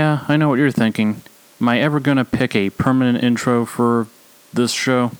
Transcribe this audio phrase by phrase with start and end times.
[0.00, 1.20] Yeah, I know what you're thinking.
[1.60, 4.06] Am I ever going to pick a permanent intro for
[4.50, 5.12] this show?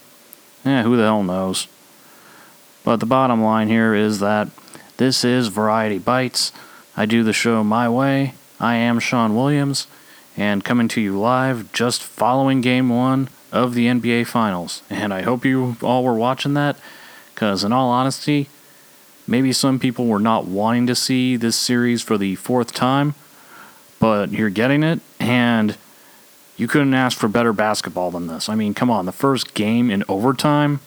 [0.65, 1.69] Eh, who the hell knows?
[2.83, 4.49] But the bottom line here is that
[4.97, 6.51] this is Variety Bites.
[6.97, 8.33] I do the show my way.
[8.59, 9.87] I am Sean Williams,
[10.35, 14.83] and coming to you live just following game one of the NBA Finals.
[14.89, 16.79] And I hope you all were watching that,
[17.35, 18.49] because in all honesty,
[19.27, 23.15] maybe some people were not wanting to see this series for the fourth time,
[24.01, 25.77] but you're getting it, and
[26.57, 28.49] you couldn't ask for better basketball than this.
[28.49, 30.81] I mean, come on, the first game in overtime.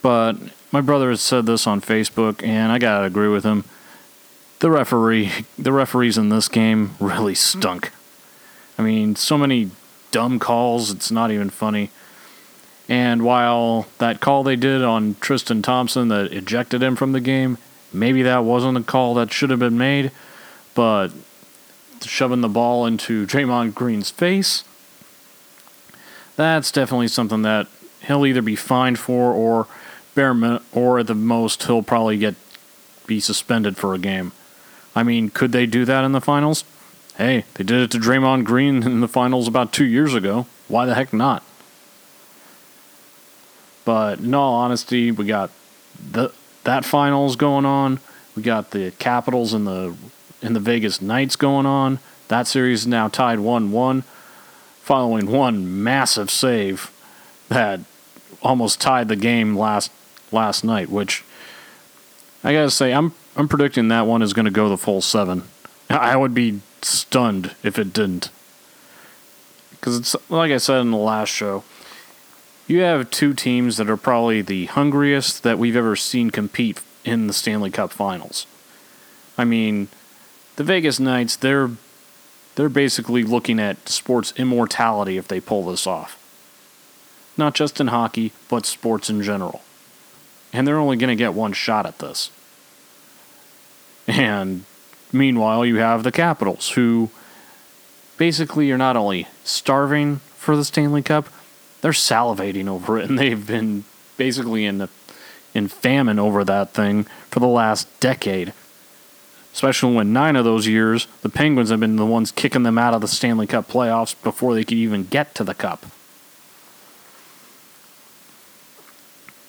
[0.00, 0.36] But
[0.72, 3.64] my brother has said this on Facebook, and I gotta agree with him.
[4.60, 7.92] The referee, the referees in this game really stunk.
[8.78, 9.70] I mean, so many
[10.10, 11.90] dumb calls, it's not even funny.
[12.88, 17.58] And while that call they did on Tristan Thompson that ejected him from the game,
[17.92, 20.10] maybe that wasn't a call that should have been made,
[20.74, 21.08] but
[22.04, 24.64] shoving the ball into Draymond Green's face,
[26.36, 27.66] that's definitely something that
[28.06, 29.66] he'll either be fined for or
[30.14, 32.34] bare min- or at the most he'll probably get
[33.06, 34.32] be suspended for a game.
[34.94, 36.64] I mean, could they do that in the finals?
[37.16, 40.46] Hey, they did it to Draymond Green in the finals about two years ago.
[40.68, 41.42] Why the heck not?
[43.84, 45.50] But in all honesty, we got
[46.10, 46.32] the
[46.64, 48.00] that finals going on.
[48.36, 49.94] We got the Capitals and the
[50.42, 51.98] in the Vegas Knights going on.
[52.28, 54.02] That series is now tied one-one,
[54.80, 56.90] following one massive save
[57.48, 57.80] that
[58.42, 59.90] almost tied the game last
[60.30, 60.90] last night.
[60.90, 61.24] Which
[62.42, 65.44] I gotta say, I'm I'm predicting that one is going to go the full seven.
[65.90, 68.30] I would be stunned if it didn't,
[69.70, 71.64] because it's like I said in the last show.
[72.68, 77.26] You have two teams that are probably the hungriest that we've ever seen compete in
[77.26, 78.46] the Stanley Cup Finals.
[79.36, 79.88] I mean,
[80.56, 81.70] the Vegas Knights, they're
[82.54, 86.18] they're basically looking at sports immortality if they pull this off.
[87.36, 89.62] Not just in hockey, but sports in general.
[90.52, 92.30] And they're only going to get one shot at this.
[94.06, 94.64] And
[95.12, 97.08] meanwhile, you have the Capitals, who
[98.18, 101.28] basically are not only starving for the Stanley Cup,
[101.80, 103.84] they're salivating over it, and they've been
[104.18, 104.90] basically in, the,
[105.54, 108.52] in famine over that thing for the last decade
[109.52, 112.94] especially when nine of those years the Penguins have been the ones kicking them out
[112.94, 115.86] of the Stanley Cup playoffs before they could even get to the Cup.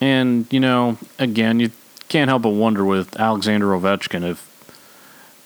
[0.02, 1.72] And, you know, again, you
[2.10, 4.50] can't help but wonder with Alexander Ovechkin if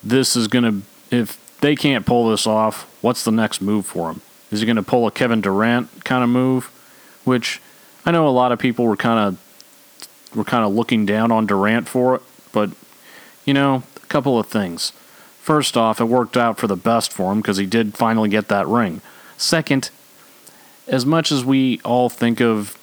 [0.04, 4.10] this is going to, if they can't pull this off, what's the next move for
[4.10, 4.22] him?
[4.52, 6.66] Is he going to pull a Kevin Durant kind of move?
[7.24, 7.62] Which
[8.06, 11.46] I know a lot of people were kind of were kind of looking down on
[11.46, 12.70] Durant for it, but
[13.46, 14.92] you know, couple of things.
[15.42, 18.48] First off, it worked out for the best for him because he did finally get
[18.50, 19.02] that ring.
[19.38, 19.90] Second,
[20.88, 22.78] as much as we all think of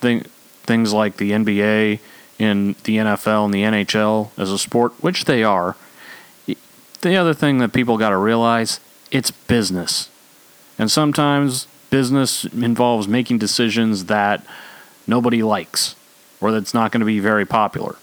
[0.00, 0.24] th-
[0.62, 2.00] things like the NBA
[2.38, 5.76] and the NFL and the NHL as a sport, which they are,
[6.46, 8.80] the other thing that people got to realize
[9.10, 10.08] it's business.
[10.78, 14.44] And sometimes business involves making decisions that
[15.06, 15.94] nobody likes
[16.40, 17.96] or that's not going to be very popular.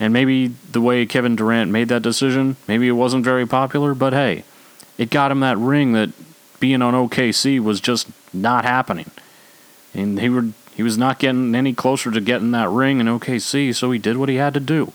[0.00, 4.12] And maybe the way Kevin Durant made that decision, maybe it wasn't very popular, but
[4.12, 4.44] hey,
[4.96, 6.10] it got him that ring that
[6.60, 9.10] being on OKC was just not happening.
[9.94, 10.48] And he were
[10.78, 14.16] he was not getting any closer to getting that ring in OKC, so he did
[14.16, 14.92] what he had to do.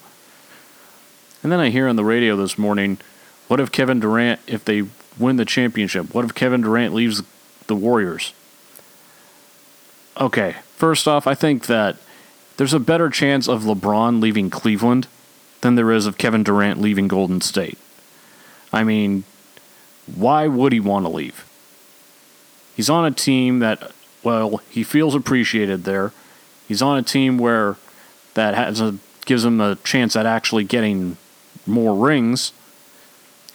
[1.44, 3.00] And then I hear on the radio this morning,
[3.50, 4.84] what if Kevin Durant if they
[5.20, 6.14] win the championship?
[6.14, 7.22] What if Kevin Durant leaves
[7.68, 8.34] the Warriors?
[10.16, 11.98] Okay, first off, I think that
[12.58, 15.08] there's a better chance of LeBron leaving Cleveland
[15.62, 17.78] than there is of Kevin Durant leaving Golden State.
[18.72, 19.24] I mean,
[20.14, 21.50] why would he want to leave?
[22.76, 23.92] He's on a team that,
[24.24, 26.12] well, he feels appreciated there.
[26.68, 27.78] He's on a team where
[28.34, 31.18] that has a, gives him a chance at actually getting
[31.66, 32.52] more rings.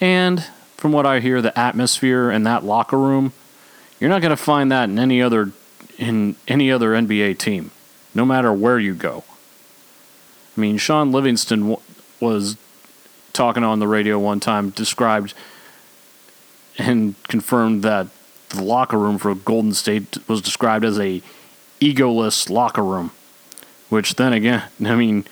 [0.01, 0.45] And
[0.77, 3.33] from what I hear, the atmosphere in that locker room,
[3.99, 5.53] you're not going to find that in any other
[5.99, 7.73] in any other NBA team
[8.19, 9.23] no matter where you go.
[10.57, 11.81] I mean, Shaun Livingston w-
[12.19, 12.57] was
[13.33, 15.35] talking on the radio one time, described
[16.79, 18.09] and confirmed that
[18.49, 21.23] the locker room for Golden State was described as a
[21.81, 23.13] egoless locker room.
[23.89, 25.25] Which then again, I mean,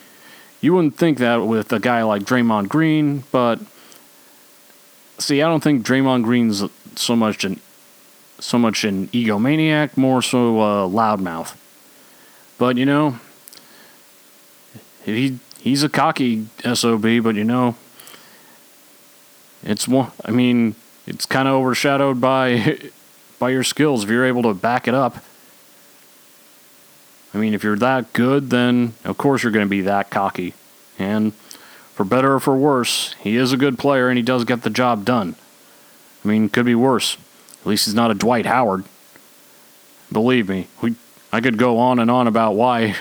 [0.61, 3.59] you wouldn't think that with a guy like Draymond Green, but
[5.19, 6.63] see, I don't think Draymond Green's
[6.95, 7.61] so much an
[8.39, 11.57] so much an egomaniac, more so a loudmouth.
[12.59, 13.19] But you know,
[15.05, 17.03] he he's a cocky sob.
[17.03, 17.77] But you know,
[19.63, 20.13] it's one.
[20.25, 20.75] I mean,
[21.07, 22.79] it's kind of overshadowed by
[23.39, 25.23] by your skills if you're able to back it up.
[27.35, 30.55] I mean, if you're that good, then of course you're going to be that cocky.
[30.99, 31.35] And
[31.93, 34.71] for better or for worse, he is a good player and he does get the
[34.71, 35.37] job done.
[36.25, 37.19] I mean, could be worse.
[37.61, 38.85] At least he's not a Dwight Howard.
[40.11, 40.95] Believe me, we
[41.37, 42.97] I could go on and on about why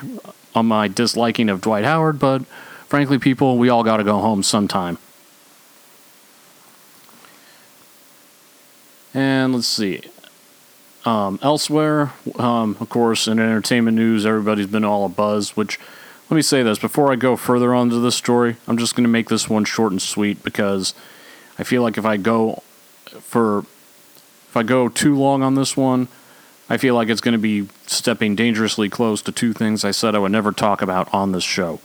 [0.53, 2.45] on my disliking of Dwight Howard, but
[2.89, 4.97] frankly, people, we all got to go home sometime.
[9.13, 10.01] And let's see.
[11.05, 15.55] Um, elsewhere, um, of course, in entertainment news, everybody's been all a buzz.
[15.55, 15.79] Which,
[16.29, 19.05] let me say this before I go further on to this story, I'm just going
[19.05, 20.93] to make this one short and sweet because
[21.57, 22.63] I feel like if I go
[23.21, 26.09] for if I go too long on this one,
[26.69, 30.15] I feel like it's going to be stepping dangerously close to two things I said
[30.15, 31.79] I would never talk about on this show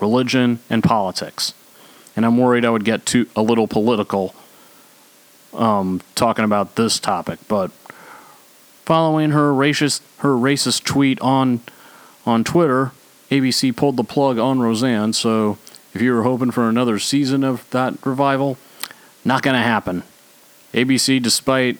[0.00, 1.54] religion and politics.
[2.16, 4.34] And I'm worried I would get too a little political
[5.54, 7.70] um, talking about this topic, but
[8.84, 11.60] following her racist her racist tweet on
[12.26, 12.92] on Twitter,
[13.30, 15.12] ABC pulled the plug on Roseanne.
[15.12, 15.58] So
[15.94, 18.58] if you were hoping for another season of that revival,
[19.24, 20.02] not going to happen.
[20.72, 21.78] ABC, despite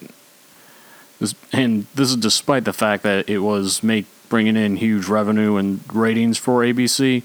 [1.51, 5.79] and this is despite the fact that it was make bringing in huge revenue and
[5.93, 7.23] ratings for ABC.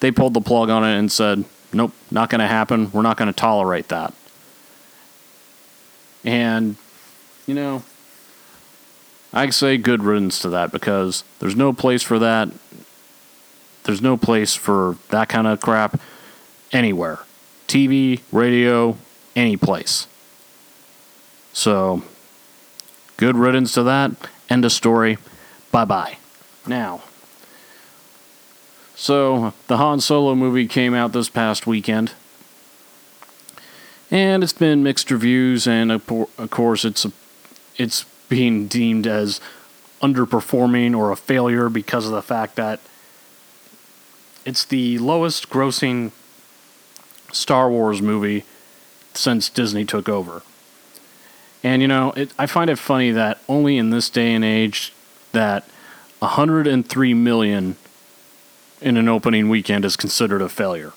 [0.00, 2.90] They pulled the plug on it and said, "Nope, not going to happen.
[2.92, 4.14] We're not going to tolerate that."
[6.24, 6.76] And
[7.46, 7.82] you know,
[9.32, 12.48] I say good riddance to that because there's no place for that.
[13.82, 16.00] There's no place for that kind of crap
[16.72, 17.18] anywhere.
[17.68, 18.96] TV, radio,
[19.36, 20.06] any place.
[21.52, 22.02] So
[23.16, 24.12] Good riddance to that.
[24.50, 25.18] End of story.
[25.70, 26.18] Bye bye.
[26.66, 27.02] Now,
[28.94, 32.12] so the Han Solo movie came out this past weekend.
[34.10, 36.06] And it's been mixed reviews, and of
[36.50, 37.12] course, it's a,
[37.76, 39.40] it's being deemed as
[40.00, 42.80] underperforming or a failure because of the fact that
[44.44, 46.12] it's the lowest grossing
[47.32, 48.44] Star Wars movie
[49.14, 50.42] since Disney took over.
[51.64, 54.92] And you know, it, I find it funny that only in this day and age
[55.32, 55.64] that
[56.18, 57.76] 103 million
[58.82, 60.92] in an opening weekend is considered a failure.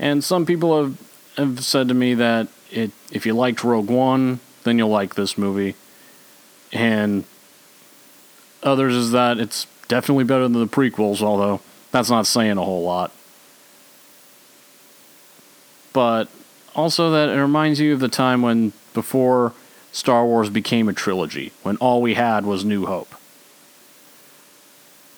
[0.00, 4.40] And some people have, have said to me that it, if you liked Rogue One,
[4.64, 5.76] then you'll like this movie.
[6.72, 7.24] And
[8.64, 11.60] others is that it's definitely better than the prequels, although
[11.92, 13.12] that's not saying a whole lot.
[15.92, 16.28] But
[16.74, 19.52] also that it reminds you of the time when before
[19.92, 23.14] Star Wars became a trilogy, when all we had was New Hope.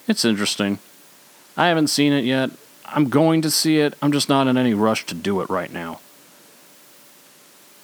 [0.09, 0.79] It's interesting.
[1.57, 2.51] I haven't seen it yet.
[2.87, 3.95] I'm going to see it.
[4.03, 6.01] I'm just not in any rush to do it right now.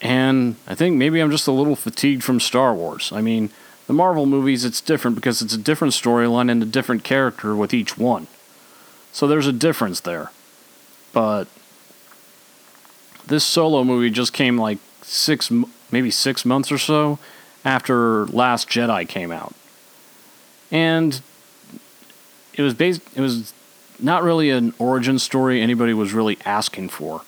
[0.00, 3.10] And I think maybe I'm just a little fatigued from Star Wars.
[3.12, 3.50] I mean,
[3.86, 7.74] the Marvel movies, it's different because it's a different storyline and a different character with
[7.74, 8.26] each one.
[9.12, 10.30] So there's a difference there.
[11.12, 11.48] But
[13.28, 15.50] this solo movie just came like six,
[15.90, 17.18] maybe six months or so
[17.64, 19.54] after Last Jedi came out,
[20.70, 21.20] and
[22.54, 23.02] it was based.
[23.14, 23.52] It was
[24.00, 27.22] not really an origin story anybody was really asking for.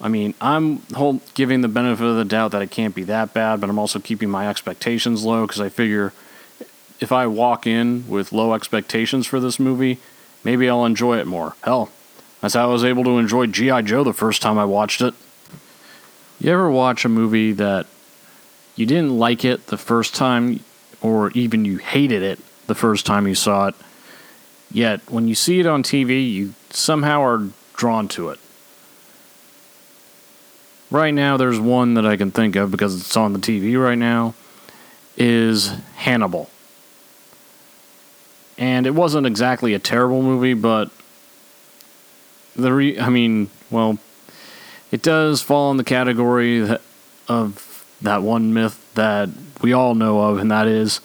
[0.00, 3.34] I mean, I'm whole, giving the benefit of the doubt that it can't be that
[3.34, 6.12] bad, but I'm also keeping my expectations low because I figure
[7.00, 9.98] if I walk in with low expectations for this movie,
[10.44, 11.56] maybe I'll enjoy it more.
[11.62, 11.90] Hell,
[12.40, 13.82] that's how I was able to enjoy G.I.
[13.82, 15.14] Joe the first time I watched it.
[16.40, 17.86] You ever watch a movie that
[18.76, 20.60] you didn't like it the first time,
[21.00, 23.74] or even you hated it the first time you saw it,
[24.70, 28.38] yet when you see it on TV, you somehow are drawn to it?
[30.90, 33.98] Right now, there's one that I can think of because it's on the TV right
[33.98, 34.34] now,
[35.16, 36.48] is Hannibal.
[38.56, 40.90] And it wasn't exactly a terrible movie, but
[42.58, 43.98] the re- I mean, well,
[44.90, 46.68] it does fall in the category
[47.28, 49.28] of that one myth that
[49.62, 51.00] we all know of, and that is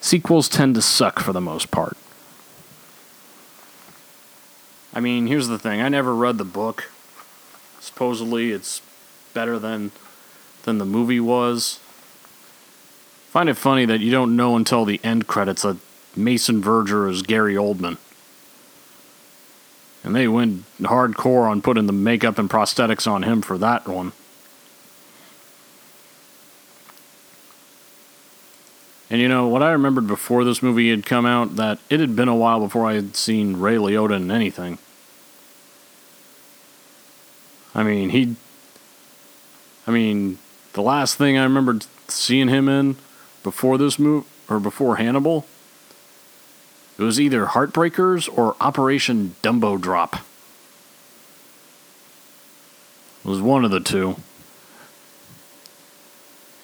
[0.00, 1.96] sequels tend to suck for the most part.
[4.92, 6.90] I mean, here's the thing: I never read the book.
[7.80, 8.82] Supposedly, it's
[9.32, 9.92] better than
[10.64, 11.80] than the movie was.
[13.30, 15.78] Find it funny that you don't know until the end credits that
[16.16, 17.96] Mason Verger is Gary Oldman.
[20.02, 24.12] And they went hardcore on putting the makeup and prosthetics on him for that one.
[29.10, 32.14] And you know, what I remembered before this movie had come out, that it had
[32.14, 34.78] been a while before I had seen Ray Liotta in anything.
[37.74, 38.36] I mean, he.
[39.86, 40.38] I mean,
[40.74, 42.96] the last thing I remembered seeing him in
[43.42, 45.46] before this movie, or before Hannibal,
[47.00, 50.16] it was either Heartbreakers or Operation Dumbo Drop.
[53.24, 54.16] It was one of the two.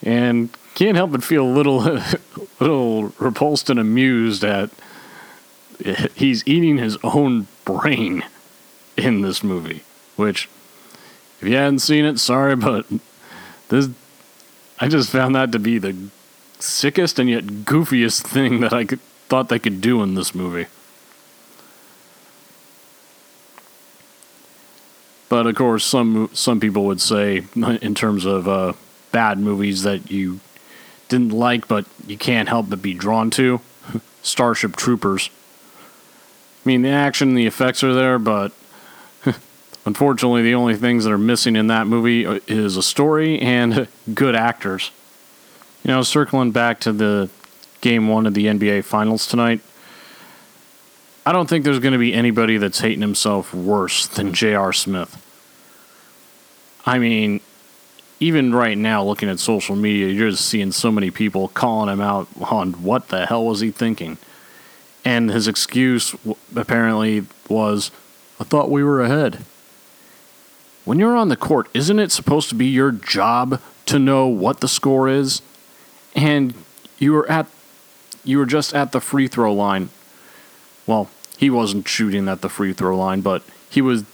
[0.03, 1.79] And can't help but feel a little,
[2.61, 4.69] little repulsed and amused at
[6.15, 8.23] he's eating his own brain
[8.95, 9.85] in this movie.
[10.17, 10.51] Which,
[11.41, 12.85] if you hadn't seen it, sorry, but
[13.69, 13.89] this
[14.79, 15.97] I just found that to be the
[16.59, 20.67] sickest and yet goofiest thing that I could, thought they could do in this movie.
[25.29, 28.75] But of course, some some people would say, in terms of uh,
[29.13, 30.41] bad movies that you
[31.09, 33.61] didn't like, but you can't help but be drawn to,
[34.23, 35.31] Starship Troopers.
[36.65, 38.53] I mean, the action and the effects are there, but
[39.87, 43.89] unfortunately, the only things that are missing in that movie uh, is a story and
[44.13, 44.91] good actors.
[45.85, 47.31] You know, circling back to the
[47.87, 49.61] game one of the NBA Finals tonight,
[51.25, 54.73] I don't think there's going to be anybody that's hating himself worse than J.R.
[54.73, 55.23] Smith.
[56.85, 57.41] I mean,
[58.19, 62.01] even right now, looking at social media, you're just seeing so many people calling him
[62.01, 64.19] out on what the hell was he thinking.
[65.05, 66.17] And his excuse
[66.57, 67.93] apparently was,
[68.41, 69.45] I thought we were ahead.
[70.85, 74.59] When you're on the court, isn't it supposed to be your job to know what
[74.59, 75.41] the score is?
[76.17, 76.53] And
[76.99, 77.47] you were at
[78.27, 79.89] you were just at the free throw line.
[80.87, 84.05] Well, he wasn't shooting at the free throw line, but he was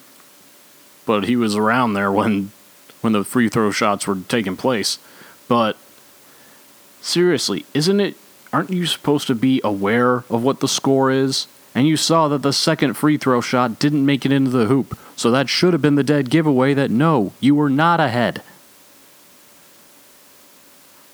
[1.04, 2.52] but he was around there when
[3.00, 4.99] when the free throw shots were taking place.
[5.49, 5.76] But
[7.00, 8.16] seriously, isn't it
[8.52, 11.47] aren't you supposed to be aware of what the score is?
[11.75, 14.99] And you saw that the second free throw shot didn't make it into the hoop.
[15.16, 18.42] So that should have been the dead giveaway that no, you were not ahead.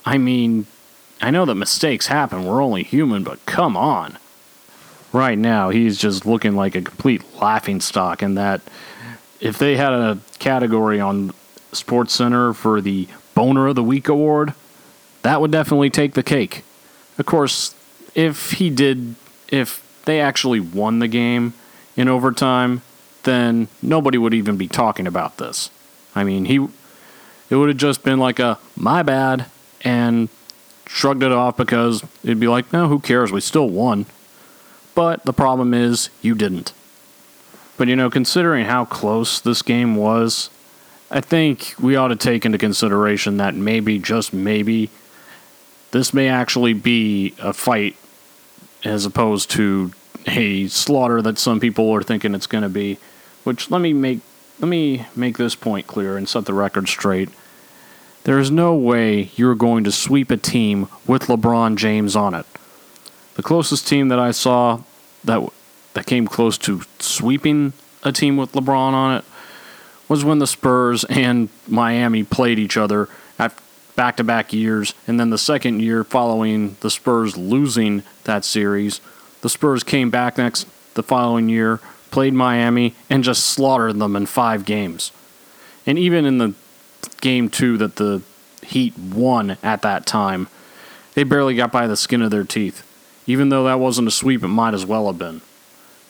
[0.05, 0.67] I mean,
[1.21, 4.19] I know that mistakes happen, we're only human, but come on.
[5.13, 8.61] Right now, he's just looking like a complete laughing stock, and that
[9.41, 11.33] if they had a category on
[11.73, 14.53] Sports Center for the Boner of the Week award,
[15.23, 16.65] that would definitely take the cake.
[17.19, 17.75] Of course,
[18.15, 19.15] if he did,
[19.49, 21.55] if they actually won the game
[21.97, 22.83] in overtime,
[23.25, 25.71] then nobody would even be talking about this.
[26.15, 26.67] I mean, he
[27.51, 29.47] it would have just been like a my bad
[29.83, 30.29] and
[30.89, 33.31] shrugged it off because it'd be like, no, who cares?
[33.31, 34.07] We still won.
[34.95, 36.73] But the problem is, you didn't.
[37.77, 40.51] But you know, considering how close this game was,
[41.11, 44.91] I think we ought to take into consideration that maybe, just maybe,
[45.93, 47.97] this may actually be a fight
[48.85, 49.93] as opposed to
[50.27, 52.99] a slaughter that some people are thinking it's going to be.
[53.45, 54.21] Which let me make
[54.59, 57.29] let me make this point clear and set the record straight.
[58.29, 62.45] There is no way you're going to sweep a team with LeBron James on it.
[63.37, 64.83] The closest team that I saw
[65.25, 65.49] that
[65.95, 69.25] that came close to sweeping a team with LeBron on it
[70.11, 73.09] was when the Spurs and Miami played each other
[73.39, 73.59] at
[73.97, 74.93] back to back years.
[75.07, 79.01] And then the second year following the Spurs losing that series,
[79.41, 81.81] the Spurs came back next the following year,
[82.11, 85.13] played Miami, and just slaughtered them in five games.
[85.87, 86.53] And even in the
[87.21, 88.23] game two that the
[88.63, 90.49] Heat won at that time,
[91.15, 92.85] they barely got by the skin of their teeth.
[93.27, 95.41] Even though that wasn't a sweep, it might as well have been.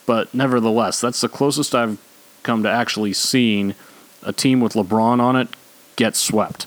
[0.07, 1.99] But nevertheless, that's the closest I've
[2.43, 3.75] come to actually seeing
[4.23, 5.49] a team with LeBron on it
[5.97, 6.67] get swept.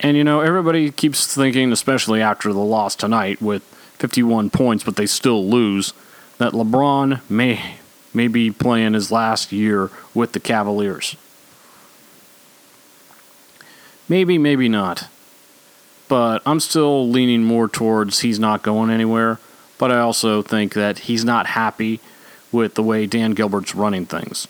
[0.00, 3.62] And you know, everybody keeps thinking, especially after the loss tonight with
[3.98, 5.92] 51 points, but they still lose,
[6.38, 7.76] that LeBron may
[8.14, 11.16] may be playing his last year with the Cavaliers.
[14.12, 15.08] Maybe, maybe not.
[16.06, 19.38] But I'm still leaning more towards he's not going anywhere.
[19.78, 21.98] But I also think that he's not happy
[22.52, 24.46] with the way Dan Gilbert's running things.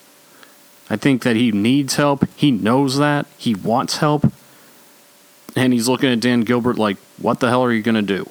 [0.91, 2.25] I think that he needs help.
[2.35, 3.27] He knows that.
[3.39, 4.33] He wants help.
[5.55, 8.29] And he's looking at Dan Gilbert like, what the hell are you going to do?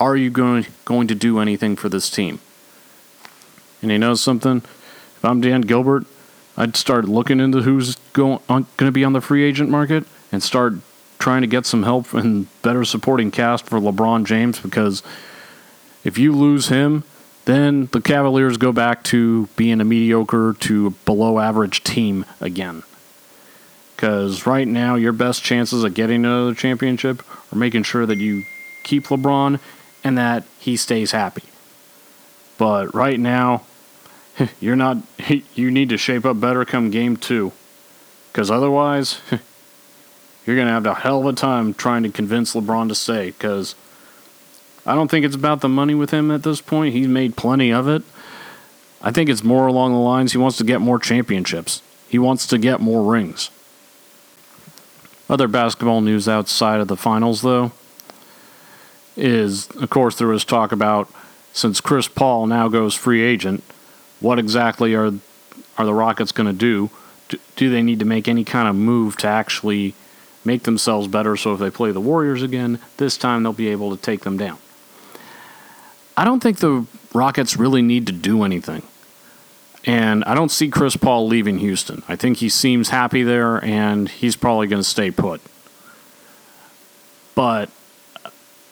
[0.00, 2.40] Are you going, going to do anything for this team?
[3.82, 4.56] And he knows something.
[4.56, 6.06] If I'm Dan Gilbert,
[6.56, 10.06] I'd start looking into who's going, uh, going to be on the free agent market
[10.32, 10.74] and start
[11.18, 15.02] trying to get some help and better supporting cast for LeBron James because
[16.02, 17.04] if you lose him,
[17.44, 22.82] then the Cavaliers go back to being a mediocre to below average team again.
[23.94, 27.22] Because right now, your best chances of getting another championship
[27.52, 28.42] are making sure that you
[28.82, 29.60] keep LeBron
[30.02, 31.44] and that he stays happy.
[32.58, 33.62] But right now,
[34.60, 34.98] you're not.
[35.54, 37.52] You need to shape up better come game two,
[38.32, 39.20] because otherwise,
[40.46, 43.30] you're gonna have a hell of a time trying to convince LeBron to stay.
[43.30, 43.74] Because
[44.84, 46.94] I don't think it's about the money with him at this point.
[46.94, 48.02] He's made plenty of it.
[49.00, 51.82] I think it's more along the lines he wants to get more championships.
[52.08, 53.50] He wants to get more rings.
[55.28, 57.72] Other basketball news outside of the finals, though,
[59.16, 61.08] is of course there was talk about
[61.52, 63.62] since Chris Paul now goes free agent,
[64.20, 65.12] what exactly are
[65.78, 66.90] are the Rockets going to do?
[67.28, 67.38] do?
[67.56, 69.94] Do they need to make any kind of move to actually
[70.44, 73.94] make themselves better so if they play the Warriors again, this time they'll be able
[73.94, 74.58] to take them down?
[76.16, 78.82] I don't think the Rockets really need to do anything.
[79.84, 82.02] And I don't see Chris Paul leaving Houston.
[82.08, 85.40] I think he seems happy there and he's probably going to stay put.
[87.34, 87.70] But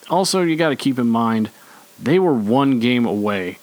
[0.08, 1.50] also, you got to keep in mind,
[2.00, 3.58] they were one game away.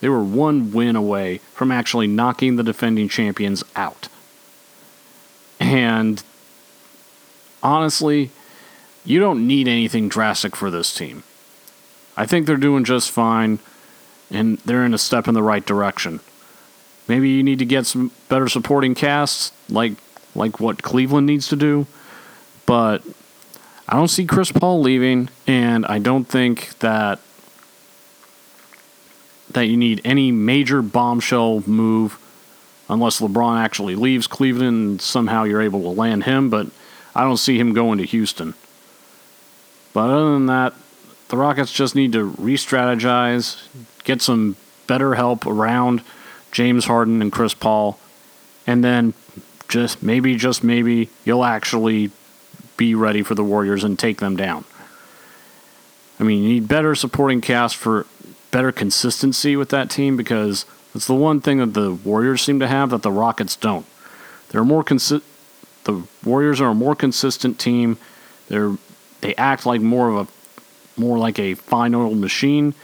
[0.00, 4.08] They were one win away from actually knocking the defending champions out.
[5.58, 6.22] And
[7.62, 8.30] honestly,
[9.04, 11.22] you don't need anything drastic for this team.
[12.16, 13.58] I think they're doing just fine,
[14.30, 16.20] and they're in a step in the right direction.
[17.08, 19.94] Maybe you need to get some better supporting casts, like
[20.34, 21.86] like what Cleveland needs to do.
[22.64, 23.02] But
[23.88, 27.18] I don't see Chris Paul leaving, and I don't think that
[29.50, 32.18] that you need any major bombshell move
[32.88, 36.66] unless LeBron actually leaves Cleveland and somehow you're able to land him, but
[37.14, 38.54] I don't see him going to Houston.
[39.92, 40.74] But other than that,
[41.28, 43.62] the Rockets just need to re strategize,
[44.04, 46.02] get some better help around
[46.50, 47.98] James Harden and Chris Paul,
[48.66, 49.14] and then
[49.68, 52.10] just maybe, just maybe, you'll actually
[52.76, 54.64] be ready for the Warriors and take them down.
[56.20, 58.06] I mean, you need better supporting cast for
[58.50, 62.68] better consistency with that team because it's the one thing that the Warriors seem to
[62.68, 63.86] have that the Rockets don't.
[64.50, 65.22] They're more consi-
[65.84, 67.98] the Warriors are a more consistent team.
[68.48, 68.76] They're
[69.20, 72.74] they act like more of a more like a fine oiled machine,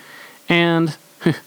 [0.49, 0.97] and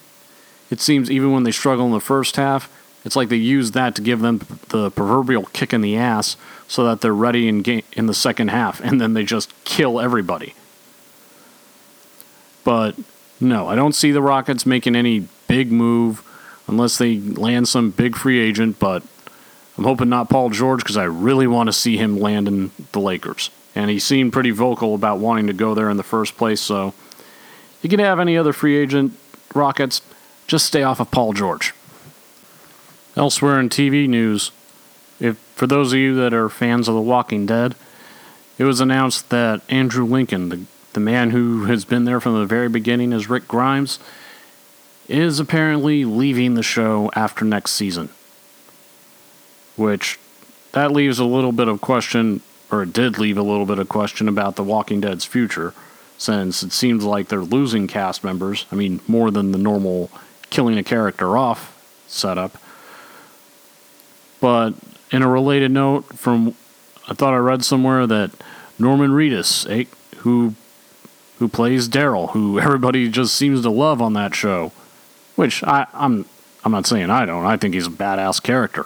[0.69, 2.71] it seems even when they struggle in the first half,
[3.03, 6.37] it's like they use that to give them the proverbial kick in the ass
[6.67, 9.99] so that they're ready in game in the second half, and then they just kill
[9.99, 10.53] everybody.
[12.63, 12.95] But
[13.39, 16.23] no, I don't see the Rockets making any big move
[16.67, 18.77] unless they land some big free agent.
[18.77, 19.03] But
[19.77, 22.99] I'm hoping not Paul George because I really want to see him land in the
[22.99, 26.62] Lakers, and he seemed pretty vocal about wanting to go there in the first place.
[26.62, 26.93] So
[27.81, 29.13] you can have any other free agent
[29.53, 30.01] Rockets
[30.47, 31.73] just stay off of Paul George.
[33.15, 34.51] Elsewhere in TV news,
[35.19, 37.75] if for those of you that are fans of The Walking Dead,
[38.57, 40.62] it was announced that Andrew Lincoln, the,
[40.93, 43.99] the man who has been there from the very beginning as Rick Grimes,
[45.07, 48.10] is apparently leaving the show after next season.
[49.81, 50.19] Which
[50.73, 53.89] that leaves a little bit of question, or it did leave a little bit of
[53.89, 55.73] question about The Walking Dead's future,
[56.19, 58.67] since it seems like they're losing cast members.
[58.71, 60.11] I mean, more than the normal
[60.51, 62.57] killing a character off setup.
[64.39, 64.75] But
[65.09, 66.55] in a related note, from
[67.07, 68.29] I thought I read somewhere that
[68.77, 69.85] Norman Reedus, eh,
[70.17, 70.53] who
[71.39, 74.73] who plays Daryl, who everybody just seems to love on that show,
[75.35, 76.25] which I, I'm
[76.63, 77.47] I'm not saying I don't.
[77.47, 78.85] I think he's a badass character.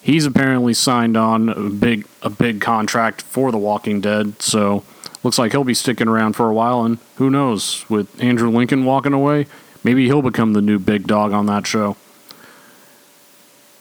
[0.00, 4.84] He's apparently signed on a big a big contract for The Walking Dead, so
[5.22, 6.84] looks like he'll be sticking around for a while.
[6.84, 9.46] And who knows, with Andrew Lincoln walking away,
[9.84, 11.96] Maybe he'll become the new big dog on that show.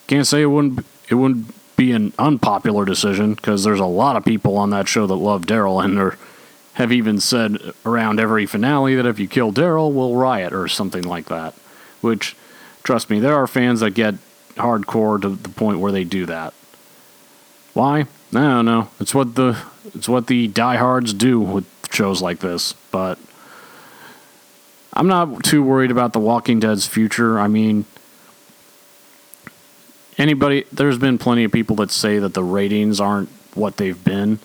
[0.08, 4.26] Can't say it wouldn't it wouldn't be an unpopular decision because there's a lot of
[4.26, 6.16] people on that show that love Daryl and they
[6.74, 11.04] have even said around every finale that if you kill Daryl, we'll riot or something
[11.04, 11.54] like that.
[12.02, 12.36] Which,
[12.84, 14.16] trust me, there are fans that get
[14.58, 16.54] hardcore to the point where they do that.
[17.74, 18.02] Why?
[18.02, 18.90] I don't know.
[19.00, 19.58] It's what the
[19.94, 22.74] it's what the diehards do with shows like this.
[22.92, 23.20] But
[24.94, 27.40] I'm not too worried about The Walking Dead's future.
[27.40, 27.86] I mean,
[30.18, 34.40] anybody, there's been plenty of people that say that the ratings aren't what they've been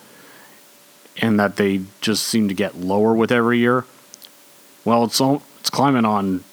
[1.20, 3.84] and that they just seem to get lower with every year.
[4.84, 6.44] Well, it's all, it's climbing on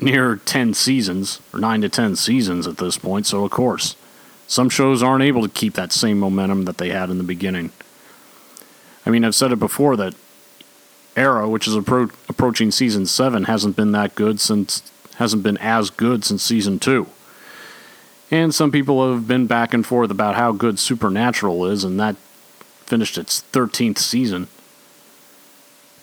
[0.00, 3.96] near 10 seasons or 9 to 10 seasons at this point, so of course,
[4.46, 7.70] some shows aren't able to keep that same momentum that they had in the beginning.
[9.06, 10.14] I mean, I've said it before that
[11.16, 15.90] Arrow, which is appro- approaching season seven, hasn't been that good since hasn't been as
[15.90, 17.06] good since season two.
[18.30, 22.16] And some people have been back and forth about how good Supernatural is, and that
[22.86, 24.48] finished its 13th season.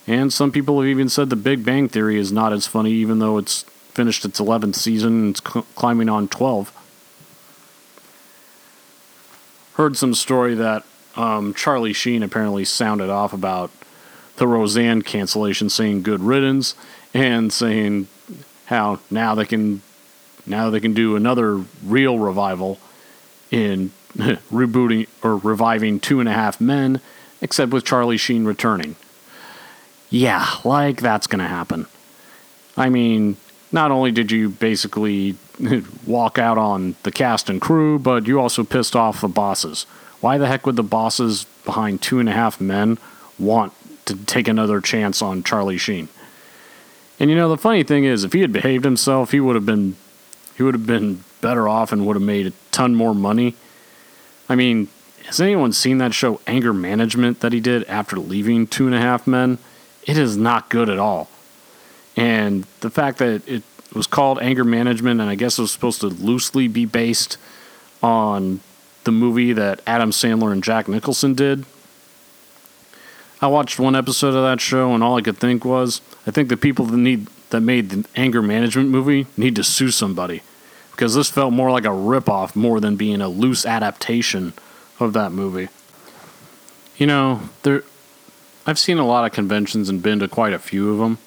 [0.05, 3.19] And some people have even said The Big Bang Theory is not as funny, even
[3.19, 3.65] though it's
[3.97, 6.71] finished its 11th season and it's cl- climbing on 12.
[9.73, 13.71] Heard some story that um, Charlie Sheen apparently sounded off about
[14.35, 16.75] the Roseanne cancellation, saying good riddance
[17.11, 18.07] and saying
[18.67, 19.81] how now they can
[20.45, 22.77] now they can do another real revival
[23.49, 27.01] in rebooting or reviving Two and a Half Men,
[27.41, 28.95] except with Charlie Sheen returning.
[30.11, 31.87] Yeah, like that's to happen.
[32.77, 33.37] I mean,
[33.71, 35.35] not only did you basically
[36.05, 39.83] walk out on the cast and crew, but you also pissed off the bosses.
[40.21, 42.97] Why the heck would the bosses behind Two and a Half Men
[43.37, 43.73] want
[44.05, 46.09] to take another chance on Charlie Sheen?
[47.19, 49.65] And you know, the funny thing is, if he had behaved himself, he would have
[49.65, 49.95] been
[50.55, 53.55] he would have been better off and would have made a ton more money.
[54.49, 54.87] I mean,
[55.25, 58.99] has anyone seen that show Anger Management that he did after leaving Two and a
[58.99, 59.59] Half Men?
[60.03, 61.29] It is not good at all.
[62.17, 66.01] And the fact that it was called Anger Management, and I guess it was supposed
[66.01, 67.37] to loosely be based
[68.03, 68.59] on
[69.03, 71.65] the movie that Adam Sandler and Jack Nicholson did.
[73.39, 76.49] I watched one episode of that show, and all I could think was, I think
[76.49, 80.41] the people that need that made the anger management movie need to sue somebody
[80.91, 84.51] because this felt more like a ripoff more than being a loose adaptation
[84.99, 85.69] of that movie.
[86.97, 87.83] You know, there
[88.65, 91.19] I've seen a lot of conventions and been to quite a few of them.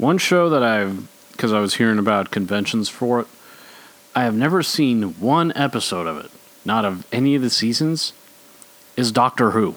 [0.00, 3.26] One show that I've because I was hearing about conventions for it,
[4.14, 6.30] I have never seen one episode of it,
[6.64, 8.14] not of any of the seasons,
[8.96, 9.74] is Doctor Who.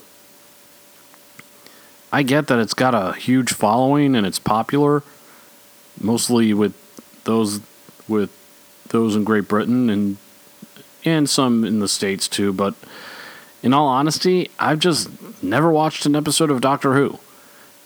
[2.13, 5.03] I get that it's got a huge following and it's popular,
[5.99, 6.73] mostly with
[7.25, 7.59] those
[8.07, 8.31] with
[8.87, 10.15] those in Great Britain and
[11.03, 12.53] and some in the states too.
[12.53, 12.75] But
[13.61, 15.09] in all honesty, I've just
[15.43, 17.19] never watched an episode of Doctor Who.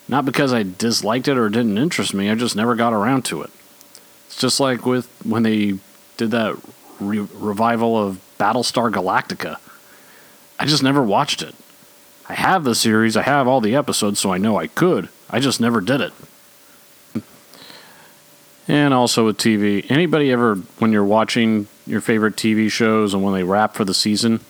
[0.08, 2.30] Not because I disliked it or didn't interest me.
[2.30, 3.50] I just never got around to it.
[4.28, 5.80] It's just like with when they
[6.16, 6.56] did that
[7.00, 9.58] re- revival of Battlestar Galactica.
[10.60, 11.56] I just never watched it.
[12.30, 15.10] I have the series, I have all the episodes, so I know I could.
[15.30, 16.14] I just never did it.
[18.68, 23.34] And also with TV, anybody ever, when you're watching your favorite TV shows and when
[23.34, 24.42] they wrap for the season,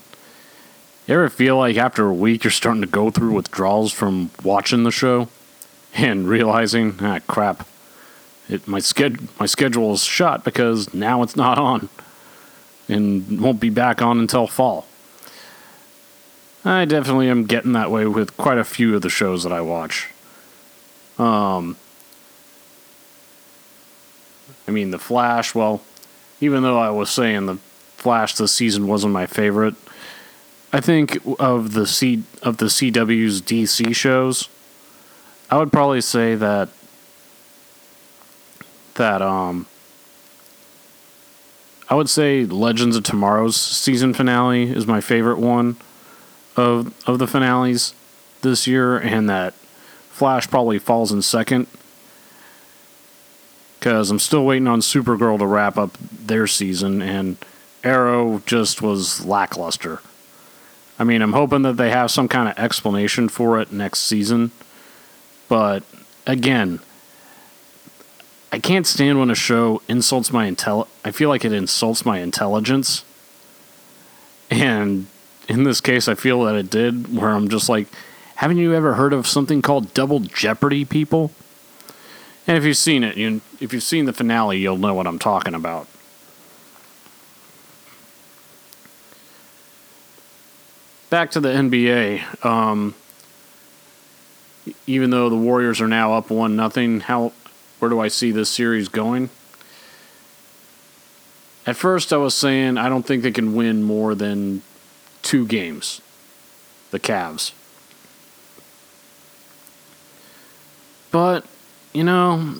[1.05, 4.83] you ever feel like after a week you're starting to go through withdrawals from watching
[4.83, 5.29] the show
[5.97, 7.67] and realizing, ah, crap,
[8.47, 11.89] it, my, sched- my schedule is shot because now it's not on
[12.87, 14.85] and won't be back on until fall.
[16.63, 19.61] I definitely am getting that way with quite a few of the shows that I
[19.61, 20.09] watch.
[21.17, 21.77] Um,
[24.67, 25.81] I mean, The Flash, well,
[26.41, 27.57] even though I was saying The
[27.95, 29.75] Flash this season wasn't my favorite,
[30.71, 34.49] I think of the C of the CW's DC shows,
[35.49, 36.69] I would probably say that
[38.95, 39.67] that um
[41.89, 45.77] I would say Legends of Tomorrow's season finale is my favorite one
[46.55, 47.93] of of the finales
[48.41, 49.53] this year and that
[50.09, 51.67] Flash probably falls in second
[53.79, 57.37] because I'm still waiting on Supergirl to wrap up their season, and
[57.83, 60.01] Arrow just was lackluster.
[60.99, 64.51] I mean, I'm hoping that they have some kind of explanation for it next season,
[65.47, 65.83] but
[66.25, 66.79] again,
[68.51, 70.87] I can't stand when a show insults my intel.
[71.03, 73.03] I feel like it insults my intelligence,
[74.49, 75.07] and
[75.47, 77.15] in this case, I feel that it did.
[77.15, 77.87] Where I'm just like,
[78.35, 81.31] haven't you ever heard of something called Double Jeopardy, people?
[82.45, 85.19] And if you've seen it, you if you've seen the finale, you'll know what I'm
[85.19, 85.87] talking about.
[91.09, 92.45] Back to the NBA.
[92.45, 92.95] Um,
[94.85, 97.33] even though the Warriors are now up one nothing, how
[97.79, 99.29] where do I see this series going?
[101.65, 104.61] At first, I was saying I don't think they can win more than
[105.21, 106.01] two games.
[106.91, 107.51] The Cavs.
[111.11, 111.45] But
[111.93, 112.55] you know,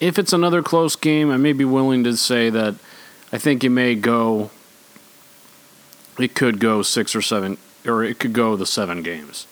[0.00, 2.76] if it's another close game, I may be willing to say that
[3.32, 4.50] I think it may go.
[6.18, 9.47] It could go six or seven, or it could go the seven games.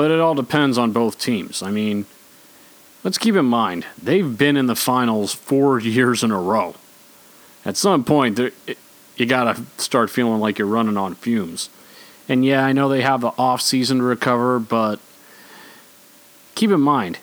[0.00, 1.62] But it all depends on both teams.
[1.62, 2.06] I mean,
[3.04, 6.74] let's keep in mind, they've been in the finals four years in a row.
[7.66, 8.40] At some point,
[9.18, 11.68] you got to start feeling like you're running on fumes.
[12.30, 15.00] And yeah, I know they have the off season to recover, but
[16.54, 17.18] keep in mind,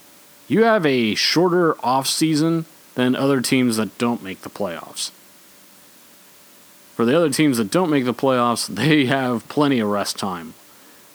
[0.47, 5.09] you have a shorter off season than other teams that don't make the playoffs.
[6.93, 10.53] For the other teams that don't make the playoffs, they have plenty of rest time.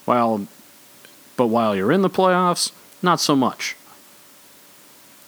[0.04, 0.48] While
[1.42, 2.70] but while you're in the playoffs,
[3.02, 3.74] not so much.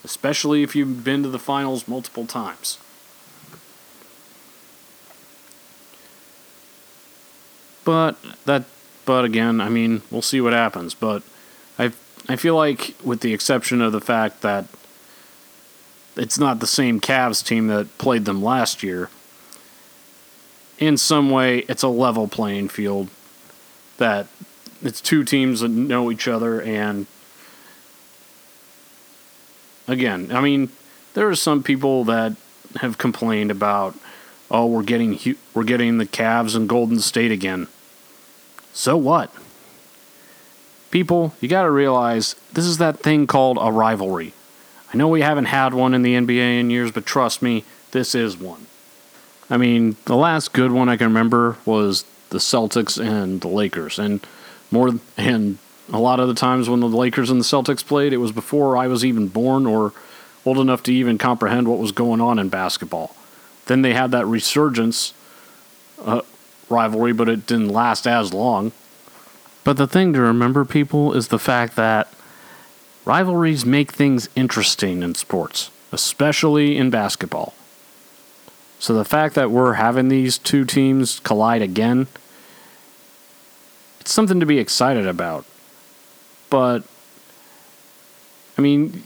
[0.05, 2.77] especially if you've been to the finals multiple times.
[7.83, 8.63] But that
[9.05, 11.23] but again, I mean, we'll see what happens, but
[11.77, 11.91] I
[12.29, 14.65] I feel like with the exception of the fact that
[16.15, 19.09] it's not the same Cavs team that played them last year.
[20.77, 23.09] In some way, it's a level playing field
[23.97, 24.27] that
[24.85, 27.07] it's two teams that know each other and
[29.87, 30.69] again, I mean,
[31.13, 32.35] there are some people that
[32.77, 33.95] have complained about
[34.51, 35.19] oh, we're getting
[35.53, 37.67] we're getting the Cavs and Golden State again.
[38.73, 39.33] So what?
[40.91, 44.33] People, you got to realize this is that thing called a rivalry.
[44.93, 48.15] I know we haven't had one in the NBA in years, but trust me, this
[48.15, 48.67] is one.
[49.49, 53.99] I mean, the last good one I can remember was the Celtics and the Lakers,
[53.99, 54.25] and
[54.71, 55.57] more and
[55.91, 58.75] a lot of the times when the Lakers and the Celtics played, it was before
[58.75, 59.93] I was even born or
[60.45, 63.15] old enough to even comprehend what was going on in basketball.
[63.67, 65.13] Then they had that resurgence
[66.03, 66.21] uh,
[66.69, 68.71] rivalry, but it didn't last as long.
[69.63, 72.11] But the thing to remember, people, is the fact that
[73.03, 77.53] rivalries make things interesting in sports, especially in basketball.
[78.77, 82.07] So the fact that we're having these two teams collide again,
[84.05, 85.45] it's something to be excited about.
[86.51, 86.83] But,
[88.55, 89.01] I mean,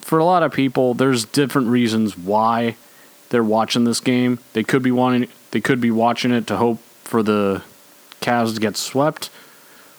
[0.00, 2.76] for a lot of people, there's different reasons why
[3.30, 4.38] they're watching this game.
[4.52, 7.64] They could be wanting they could be watching it to hope for the
[8.20, 9.30] Cavs to get swept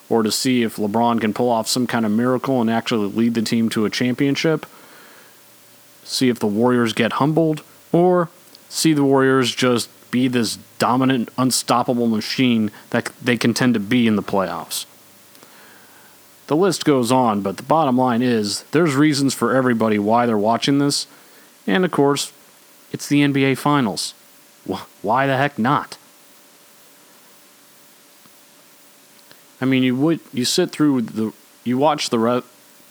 [0.07, 3.33] or to see if LeBron can pull off some kind of miracle and actually lead
[3.33, 4.65] the team to a championship.
[6.05, 8.29] See if the Warriors get humbled or
[8.69, 14.07] see the Warriors just be this dominant, unstoppable machine that they can tend to be
[14.07, 14.85] in the playoffs.
[16.47, 20.37] The list goes on, but the bottom line is there's reasons for everybody why they're
[20.37, 21.07] watching this.
[21.65, 22.33] And of course,
[22.91, 24.13] it's the NBA Finals.
[25.01, 25.97] Why the heck not?
[29.61, 32.43] I mean, you would you sit through the you watch the re-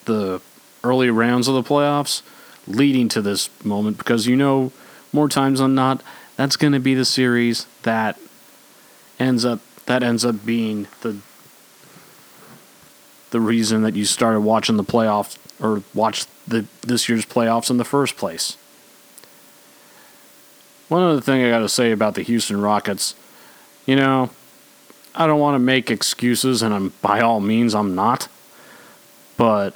[0.04, 0.40] the
[0.83, 2.22] early rounds of the playoffs
[2.66, 4.72] leading to this moment because you know
[5.12, 6.02] more times than not
[6.40, 8.18] that's going to be the series that
[9.18, 11.18] ends up that ends up being the
[13.29, 17.76] the reason that you started watching the playoffs or watch the this year's playoffs in
[17.76, 18.57] the first place.
[20.88, 23.14] One other thing I got to say about the Houston Rockets,
[23.85, 24.31] you know,
[25.14, 28.29] I don't want to make excuses, and I'm by all means I'm not.
[29.37, 29.74] But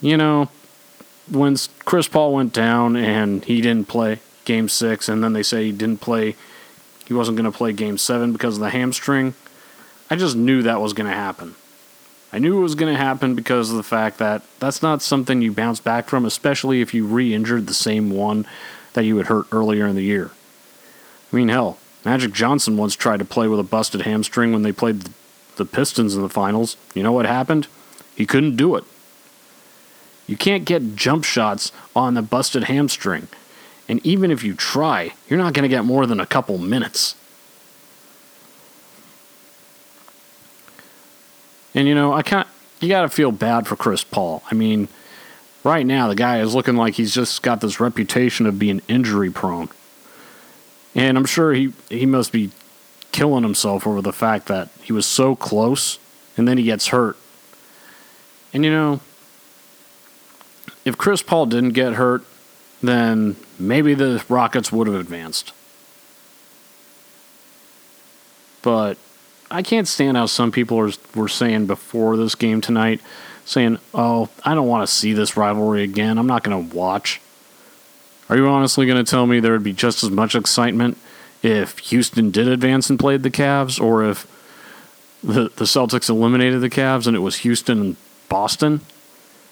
[0.00, 0.48] you know,
[1.28, 5.64] when Chris Paul went down and he didn't play Game Six, and then they say
[5.64, 6.36] he didn't play,
[7.06, 9.34] he wasn't going to play Game Seven because of the hamstring.
[10.10, 11.54] I just knew that was going to happen.
[12.32, 15.42] I knew it was going to happen because of the fact that that's not something
[15.42, 18.46] you bounce back from, especially if you re injured the same one
[18.94, 20.30] that you had hurt earlier in the year.
[21.32, 24.72] I mean, hell, Magic Johnson once tried to play with a busted hamstring when they
[24.72, 25.08] played
[25.56, 26.76] the Pistons in the finals.
[26.94, 27.68] You know what happened?
[28.14, 28.84] He couldn't do it.
[30.26, 33.28] You can't get jump shots on a busted hamstring.
[33.88, 37.16] And even if you try, you're not going to get more than a couple minutes.
[41.74, 42.48] And you know, I can't.
[42.80, 44.42] You got to feel bad for Chris Paul.
[44.50, 44.88] I mean,
[45.64, 49.30] right now the guy is looking like he's just got this reputation of being injury
[49.30, 49.68] prone.
[50.94, 52.50] And I'm sure he, he must be
[53.12, 55.98] killing himself over the fact that he was so close
[56.36, 57.16] and then he gets hurt.
[58.52, 59.00] And you know,
[60.84, 62.24] if Chris Paul didn't get hurt,
[62.82, 65.52] then maybe the Rockets would have advanced.
[68.62, 68.96] But
[69.50, 73.00] I can't stand how some people are, were saying before this game tonight
[73.44, 76.18] saying, "Oh, I don't want to see this rivalry again.
[76.18, 77.20] I'm not going to watch."
[78.28, 80.96] Are you honestly going to tell me there would be just as much excitement
[81.42, 84.26] if Houston did advance and played the Cavs, or if
[85.22, 87.96] the the Celtics eliminated the Cavs and it was Houston and
[88.28, 88.80] Boston?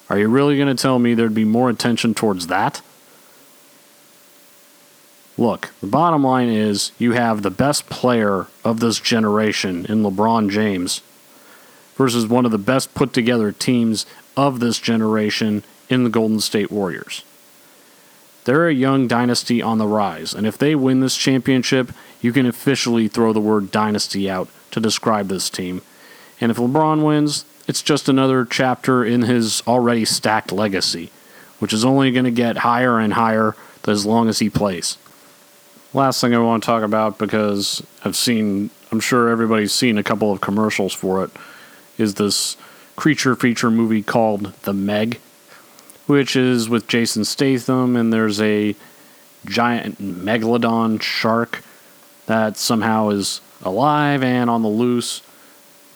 [0.09, 2.81] Are you really going to tell me there'd be more attention towards that?
[5.41, 10.51] Look, the bottom line is you have the best player of this generation in LeBron
[10.51, 11.01] James
[11.97, 14.05] versus one of the best put together teams
[14.37, 17.25] of this generation in the Golden State Warriors.
[18.45, 22.45] They're a young dynasty on the rise, and if they win this championship, you can
[22.45, 25.81] officially throw the word dynasty out to describe this team.
[26.39, 31.11] And if LeBron wins, it's just another chapter in his already stacked legacy,
[31.61, 33.57] which is only going to get higher and higher
[33.89, 34.99] as long as he plays.
[35.93, 40.05] Last thing I want to talk about because I've seen, I'm sure everybody's seen a
[40.05, 41.31] couple of commercials for it
[41.99, 42.57] is this
[42.95, 45.19] creature feature movie called The Meg,
[46.07, 48.77] which is with Jason Statham, and there's a
[49.47, 51.65] giant megalodon shark
[52.27, 55.23] that somehow is alive and on the loose,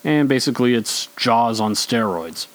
[0.03, 2.47] and basically it's Jaws on steroids.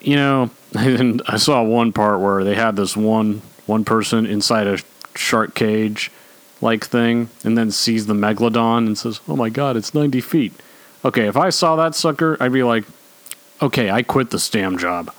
[0.00, 4.78] You know, I saw one part where they had this one one person inside a
[5.14, 6.10] shark cage
[6.60, 10.52] like thing and then sees the megalodon and says, "Oh my god, it's 90 feet."
[11.04, 12.84] Okay, if I saw that sucker, I'd be like,
[13.60, 15.12] "Okay, I quit the stam job."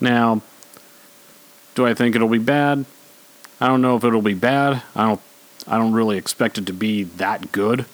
[0.00, 0.42] Now,
[1.74, 2.84] do I think it'll be bad?
[3.60, 4.82] I don't know if it'll be bad.
[4.94, 5.20] I don't
[5.66, 7.86] I don't really expect it to be that good.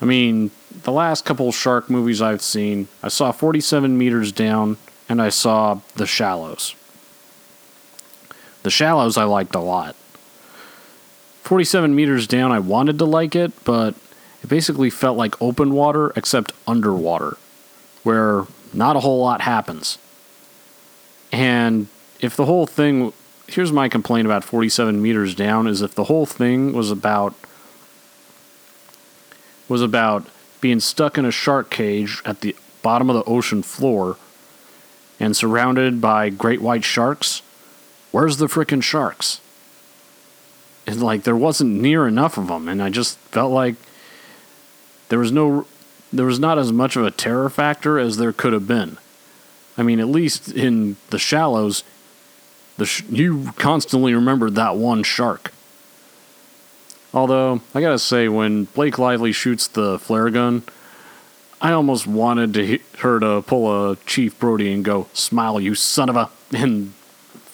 [0.00, 0.50] I mean,
[0.82, 4.76] the last couple shark movies I've seen, I saw 47 meters down
[5.08, 6.74] and I saw The Shallows.
[8.62, 9.96] The Shallows I liked a lot.
[11.42, 13.94] 47 meters down, I wanted to like it, but
[14.42, 17.36] it basically felt like open water except underwater,
[18.02, 19.98] where not a whole lot happens.
[21.30, 21.86] And
[22.20, 23.12] if the whole thing,
[23.46, 27.34] here's my complaint about 47 meters down, is if the whole thing was about
[29.68, 30.26] was about
[30.60, 34.16] being stuck in a shark cage at the bottom of the ocean floor
[35.18, 37.42] and surrounded by great white sharks.
[38.12, 39.40] Where's the frickin' sharks?
[40.86, 43.74] And like there wasn't near enough of them, and I just felt like
[45.08, 45.66] there was no,
[46.12, 48.98] there was not as much of a terror factor as there could have been.
[49.76, 51.82] I mean, at least in the shallows,
[52.76, 55.52] the sh- you constantly remembered that one shark.
[57.16, 60.64] Although, I gotta say, when Blake Lively shoots the flare gun,
[61.62, 65.74] I almost wanted to hit her to pull a Chief Brody and go, Smile, you
[65.74, 66.92] son of a, and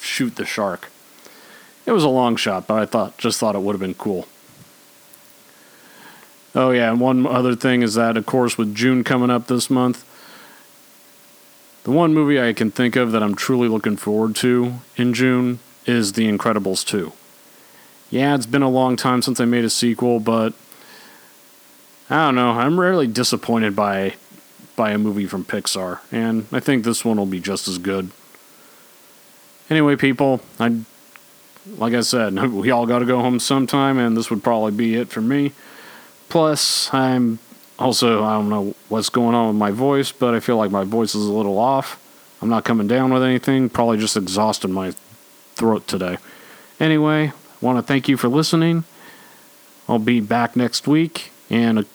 [0.01, 0.90] shoot the shark.
[1.87, 4.27] It was a long shot, but I thought just thought it would have been cool.
[6.57, 9.70] Oh yeah, and one other thing is that of course with June coming up this
[9.70, 10.05] month,
[11.85, 15.61] the one movie I can think of that I'm truly looking forward to in June
[15.87, 17.12] is The Incredibles 2
[18.12, 20.53] yeah, it's been a long time since I made a sequel, but
[22.11, 22.51] I don't know.
[22.51, 24.14] I'm rarely disappointed by
[24.77, 28.11] by a movie from Pixar, and I think this one will be just as good.
[29.70, 30.83] Anyway, people, I
[31.79, 34.94] like I said, we all got to go home sometime, and this would probably be
[34.96, 35.53] it for me.
[36.29, 37.38] Plus, I'm
[37.79, 40.85] also I don't know what's going on with my voice, but I feel like my
[40.85, 41.98] voice is a little off.
[42.42, 43.70] I'm not coming down with anything.
[43.70, 44.92] Probably just exhausted my
[45.55, 46.18] throat today.
[46.79, 48.85] Anyway, want to thank you for listening.
[49.88, 51.87] I'll be back next week, and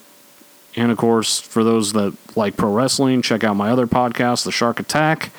[0.75, 4.51] and of course, for those that like pro wrestling, check out my other podcast, The
[4.51, 5.31] Shark Attack,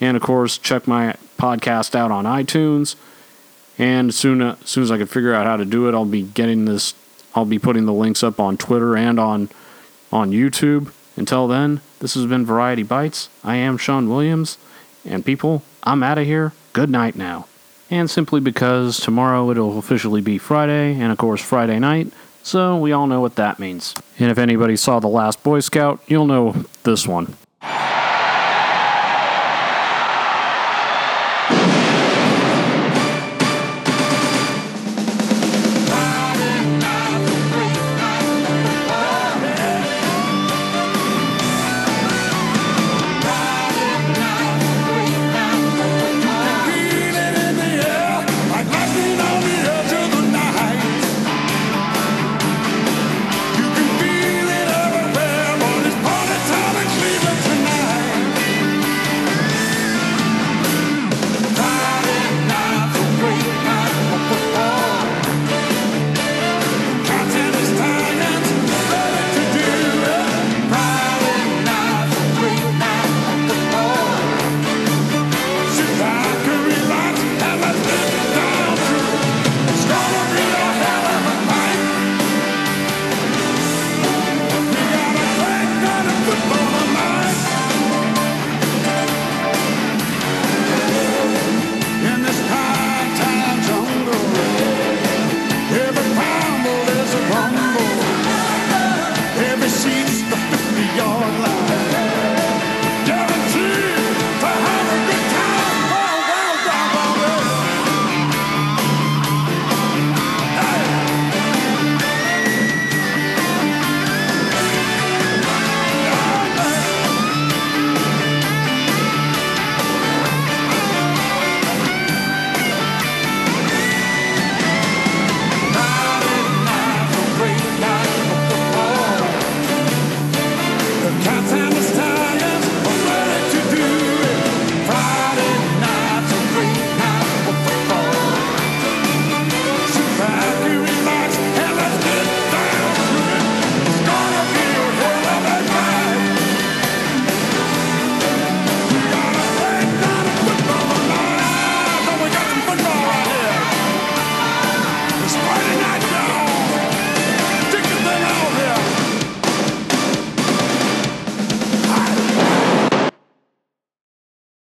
[0.00, 2.94] and of course, check my podcast out on iTunes.
[3.78, 6.22] And soon, as soon as I can figure out how to do it, I'll be
[6.22, 6.94] getting this.
[7.34, 9.48] I'll be putting the links up on Twitter and on
[10.12, 10.92] on YouTube.
[11.16, 13.28] Until then, this has been Variety Bites.
[13.42, 14.58] I am Sean Williams,
[15.04, 16.52] and people, I'm out of here.
[16.72, 17.46] Good night now
[17.90, 22.92] and simply because tomorrow it'll officially be Friday, and of course, Friday night, so we
[22.92, 23.94] all know what that means.
[24.18, 27.36] And if anybody saw The Last Boy Scout, you'll know this one.